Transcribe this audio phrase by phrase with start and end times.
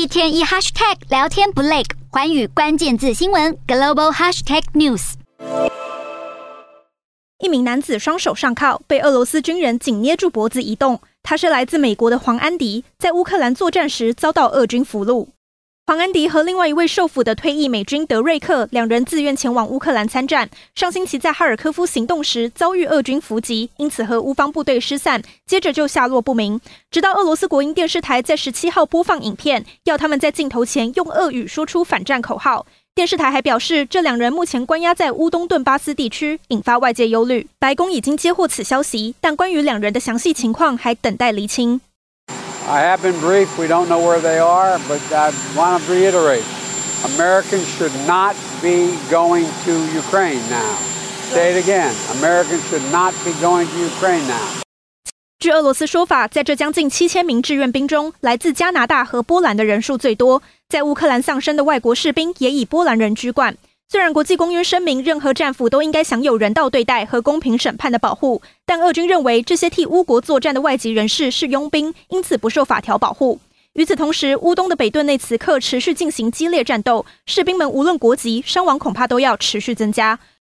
[0.00, 5.12] 一天一 hashtag 聊天不累，环宇关键字新闻 global hashtag news。
[7.38, 11.02] 一名男子双手上铐，被俄罗斯军人紧捏住脖子移动。
[11.22, 15.28] 他是来自美国的黄安迪，在乌克兰作战时遭到俄军俘虏。
[15.90, 20.48] 黄安迪和另外一位受俘的退役美军德瑞克，两人自愿前往乌克兰参战。
[20.72, 26.60] 上星期在哈尔科夫行动时遭遇俄军伏击，因此和乌方部队失散，接着就下落不明。
[26.92, 32.64] 直到俄罗斯国营电视台在十七号播放影片，要他们在镜头前用俄语说出反战口号。
[32.94, 37.48] 电视台还表示，这两人目前关押在乌东顿巴斯地区，引发外界忧虑。
[37.58, 41.80] 白宫已经接获此消息，但关于两人的详细情况还等待厘清。
[42.70, 43.58] I have been briefed.
[43.58, 46.44] We don't know where they are, but I want to reiterate:
[47.16, 50.76] Americans should not be going to Ukraine now.
[51.32, 54.62] Say it again: Americans should not be going to Ukraine now.
[55.40, 60.40] 据俄罗斯说法，在这将近七千名志愿兵中，来自加拿大和波兰的人数最多。
[60.68, 63.56] 在乌克兰丧生的外国士兵也以波兰人居冠。
[63.92, 73.40] 虽然国际公约声明，任何战俘都应该享有人道对待和公平审判的保护，但俄军认为这些替乌国作战的外籍人士是佣兵，因此不受法条保护。
[73.72, 80.20] 与此同时，乌东的北顿内此刻持续进行激烈战斗，士兵们无论国籍，伤亡恐怕都要持续增加。